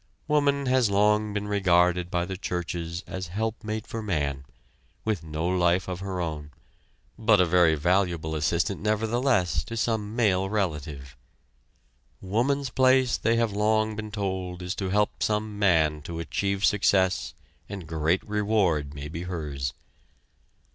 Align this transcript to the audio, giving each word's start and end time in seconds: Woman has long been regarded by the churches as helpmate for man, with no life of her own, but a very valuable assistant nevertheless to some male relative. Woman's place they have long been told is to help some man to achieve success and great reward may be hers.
Woman 0.27 0.65
has 0.65 0.89
long 0.89 1.31
been 1.31 1.47
regarded 1.47 2.09
by 2.09 2.25
the 2.25 2.35
churches 2.35 3.03
as 3.05 3.27
helpmate 3.27 3.85
for 3.85 4.01
man, 4.01 4.45
with 5.05 5.21
no 5.23 5.45
life 5.47 5.87
of 5.87 5.99
her 5.99 6.19
own, 6.19 6.49
but 7.19 7.39
a 7.39 7.45
very 7.45 7.75
valuable 7.75 8.33
assistant 8.33 8.81
nevertheless 8.81 9.63
to 9.65 9.77
some 9.77 10.15
male 10.15 10.49
relative. 10.49 11.15
Woman's 12.19 12.71
place 12.71 13.15
they 13.15 13.35
have 13.35 13.51
long 13.51 13.95
been 13.95 14.09
told 14.09 14.63
is 14.63 14.73
to 14.73 14.89
help 14.89 15.21
some 15.21 15.59
man 15.59 16.01
to 16.01 16.17
achieve 16.19 16.65
success 16.65 17.35
and 17.69 17.85
great 17.85 18.27
reward 18.27 18.95
may 18.95 19.07
be 19.07 19.21
hers. 19.25 19.71